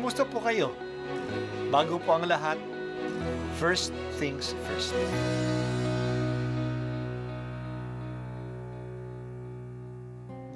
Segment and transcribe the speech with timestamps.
[0.00, 0.72] Kamusta po kayo?
[1.68, 2.56] Bago po ang lahat,
[3.60, 4.96] first things first.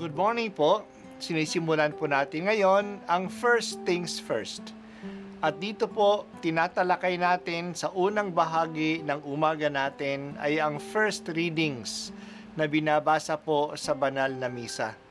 [0.00, 0.88] Good morning po.
[1.20, 4.72] Sinisimulan po natin ngayon ang first things first.
[5.45, 12.16] At dito po, tinatalakay natin sa unang bahagi ng umaga natin ay ang first readings
[12.56, 15.03] na binabasa po sa banal na misa.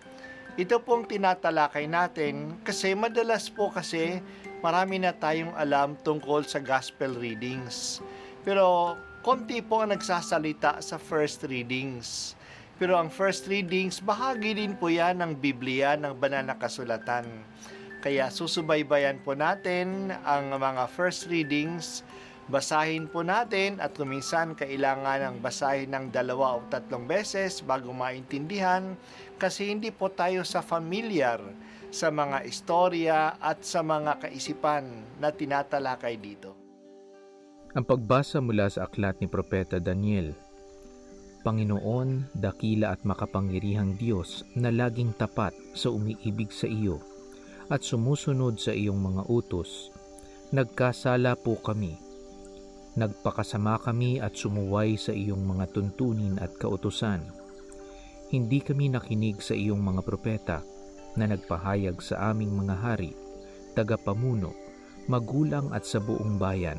[0.53, 4.21] Ito pong tinatalakay natin kasi madalas po kasi
[4.61, 8.05] marami na tayong alam tungkol sa gospel readings.
[8.45, 8.93] Pero
[9.25, 12.37] konti po ang nagsasalita sa first readings.
[12.77, 17.25] Pero ang first readings, bahagi din po yan ng Biblia, ng banal na kasulatan.
[18.05, 22.05] Kaya susubaybayan po natin ang mga first readings,
[22.51, 28.99] basahin po natin at kuminsan kailangan ng basahin ng dalawa o tatlong beses bago maintindihan
[29.39, 31.39] kasi hindi po tayo sa familiar
[31.93, 34.83] sa mga istorya at sa mga kaisipan
[35.21, 36.57] na tinatalakay dito.
[37.73, 40.33] Ang pagbasa mula sa aklat ni Propeta Daniel
[41.43, 47.03] Panginoon, dakila at makapangyarihang Diyos na laging tapat sa umiibig sa iyo
[47.67, 49.91] at sumusunod sa iyong mga utos,
[50.55, 51.99] nagkasala po kami.
[52.93, 57.25] Nagpakasama kami at sumuway sa iyong mga tuntunin at kautusan.
[58.29, 60.57] Hindi kami nakinig sa iyong mga propeta
[61.17, 63.17] na nagpahayag sa aming mga hari,
[63.73, 64.53] tagapamuno,
[65.09, 66.77] magulang at sa buong bayan.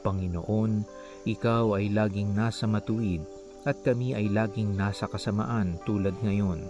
[0.00, 0.84] Panginoon,
[1.28, 3.20] ikaw ay laging nasa matuwid
[3.68, 6.64] at kami ay laging nasa kasamaan tulad ngayon.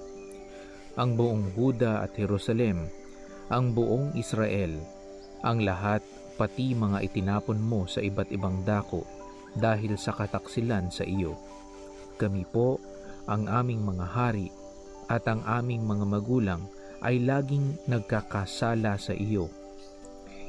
[0.96, 2.88] Ang buong Huda at Jerusalem,
[3.52, 4.74] ang buong Israel,
[5.44, 6.00] ang lahat
[6.36, 9.02] pati mga itinapon mo sa iba't ibang dako
[9.56, 11.34] dahil sa kataksilan sa iyo.
[12.20, 12.76] Kami po,
[13.26, 14.48] ang aming mga hari
[15.08, 16.62] at ang aming mga magulang
[17.02, 19.50] ay laging nagkakasala sa iyo.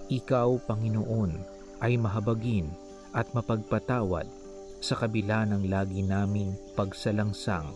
[0.07, 1.31] Ikaw, Panginoon,
[1.83, 2.71] ay mahabagin
[3.11, 4.27] at mapagpatawad
[4.79, 7.67] sa kabila ng lagi naming pagsalangsang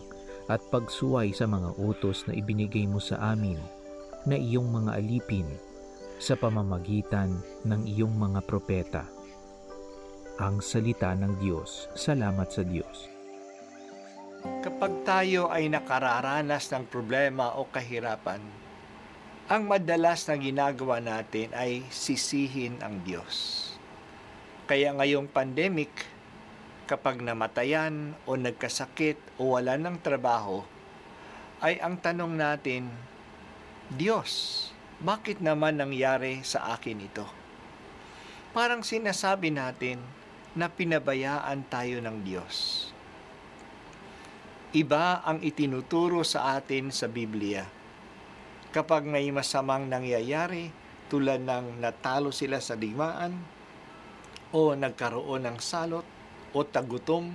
[0.50, 3.58] at pagsuway sa mga utos na ibinigay mo sa amin
[4.26, 5.48] na iyong mga alipin
[6.22, 7.34] sa pamamagitan
[7.66, 9.02] ng iyong mga propeta.
[10.38, 11.90] Ang salita ng Diyos.
[11.98, 13.10] Salamat sa Diyos.
[14.62, 18.38] Kapag tayo ay nakararanas ng problema o kahirapan,
[19.50, 23.74] ang madalas na ginagawa natin ay sisihin ang Diyos.
[24.70, 25.90] Kaya ngayong pandemic,
[26.86, 30.62] kapag namatayan o nagkasakit o wala ng trabaho,
[31.58, 32.86] ay ang tanong natin,
[33.90, 34.70] Diyos,
[35.00, 37.24] bakit naman nangyari sa akin ito?
[38.52, 39.96] Parang sinasabi natin
[40.52, 42.88] na pinabayaan tayo ng Diyos.
[44.76, 47.64] Iba ang itinuturo sa atin sa Biblia.
[48.72, 50.68] Kapag may masamang nangyayari,
[51.08, 53.36] tulad ng natalo sila sa digmaan,
[54.52, 56.04] o nagkaroon ng salot,
[56.52, 57.32] o tagutom,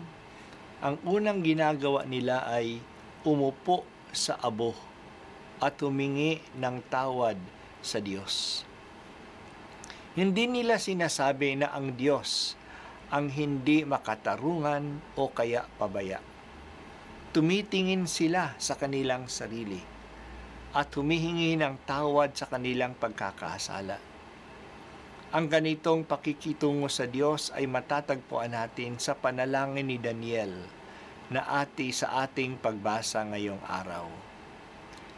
[0.82, 2.78] ang unang ginagawa nila ay
[3.26, 3.82] umupo
[4.14, 4.87] sa abo
[5.58, 7.38] at humingi ng tawad
[7.82, 8.66] sa Diyos.
[10.18, 12.58] Hindi nila sinasabi na ang Diyos
[13.08, 16.20] ang hindi makatarungan o kaya pabaya.
[17.32, 19.80] Tumitingin sila sa kanilang sarili
[20.76, 23.96] at humihingi ng tawad sa kanilang pagkakasala.
[25.32, 30.52] Ang ganitong pakikitungo sa Diyos ay matatagpuan natin sa panalangin ni Daniel
[31.28, 34.08] na ati sa ating pagbasa ngayong araw.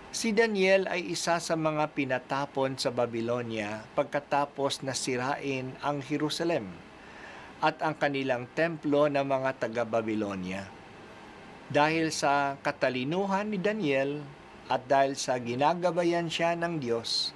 [0.10, 6.66] Si Daniel ay isa sa mga pinatapon sa Babylonia pagkatapos na sirain ang Jerusalem
[7.62, 10.66] at ang kanilang templo ng mga taga-Babylonia.
[11.70, 14.26] Dahil sa katalinuhan ni Daniel
[14.66, 17.30] at dahil sa ginagabayan siya ng Diyos,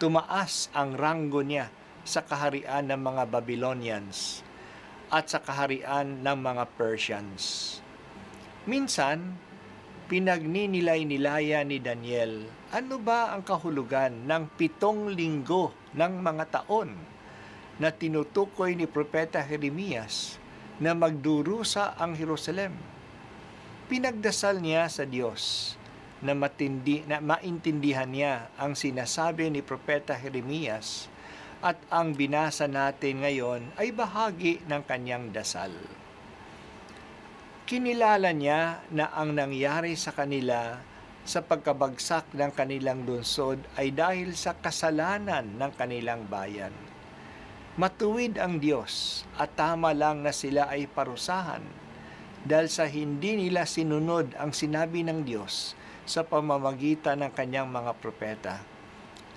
[0.00, 1.68] tumaas ang ranggo niya
[2.08, 4.40] sa kaharian ng mga Babylonians
[5.12, 7.76] at sa kaharian ng mga Persians.
[8.64, 9.36] Minsan,
[10.14, 16.94] pinagninilay-nilaya ni Daniel, ano ba ang kahulugan ng pitong linggo ng mga taon
[17.82, 20.38] na tinutukoy ni Propeta Jeremias
[20.78, 22.78] na magdurusa ang Jerusalem?
[23.90, 25.74] Pinagdasal niya sa Diyos
[26.22, 31.10] na matindi na maintindihan niya ang sinasabi ni Propeta Jeremias
[31.58, 35.74] at ang binasa natin ngayon ay bahagi ng kanyang dasal.
[37.64, 40.84] Kinilala niya na ang nangyari sa kanila
[41.24, 46.76] sa pagkabagsak ng kanilang lungsod ay dahil sa kasalanan ng kanilang bayan.
[47.80, 51.64] Matuwid ang Diyos at tama lang na sila ay parusahan
[52.44, 55.72] dahil sa hindi nila sinunod ang sinabi ng Diyos
[56.04, 58.60] sa pamamagitan ng kanyang mga propeta.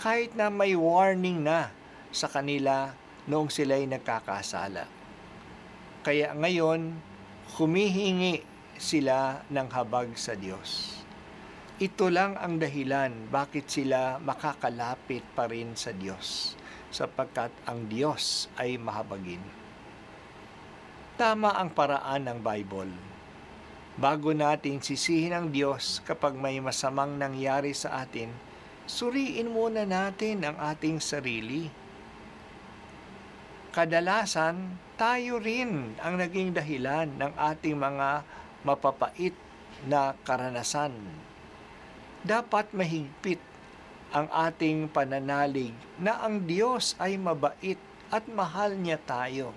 [0.03, 1.71] Kahit na may warning na
[2.11, 2.91] sa kanila
[3.23, 4.83] noong sila'y nagkakasala.
[6.03, 7.15] Kaya ngayon,
[7.55, 8.43] humihingi
[8.75, 10.99] sila ng habag sa Diyos.
[11.79, 16.59] Ito lang ang dahilan bakit sila makakalapit pa rin sa Diyos,
[16.91, 19.39] sapagkat ang Diyos ay mahabagin.
[21.15, 22.93] Tama ang paraan ng Bible.
[23.97, 28.29] Bago nating sisihin ang Diyos kapag may masamang nangyari sa atin,
[28.85, 31.86] suriin muna natin ang ating sarili.
[33.77, 38.25] Kadalasan, tayo rin ang naging dahilan ng ating mga
[38.65, 39.37] mapapait
[39.85, 40.97] na karanasan.
[42.25, 43.37] Dapat mahigpit
[44.09, 47.77] ang ating pananalig na ang Diyos ay mabait
[48.09, 49.53] at mahal niya tayo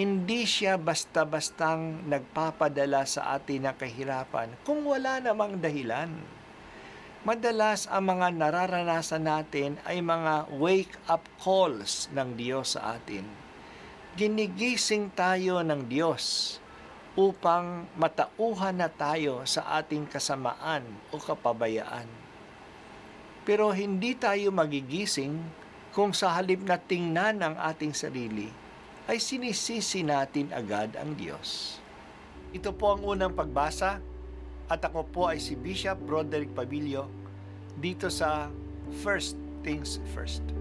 [0.00, 6.39] hindi siya basta-bastang nagpapadala sa atin ng kahirapan kung wala namang dahilan.
[7.20, 13.28] Madalas ang mga nararanasan natin ay mga wake-up calls ng Diyos sa atin.
[14.16, 16.56] Ginigising tayo ng Diyos
[17.20, 20.80] upang matauhan na tayo sa ating kasamaan
[21.12, 22.08] o kapabayaan.
[23.44, 25.44] Pero hindi tayo magigising
[25.92, 28.48] kung sa halip na tingnan ang ating sarili,
[29.04, 31.76] ay sinisisi natin agad ang Diyos.
[32.56, 34.00] Ito po ang unang pagbasa
[34.70, 37.10] at ako po ay si Bishop Broderick Pabilio
[37.74, 38.46] dito sa
[39.02, 39.34] First
[39.66, 40.59] Things First.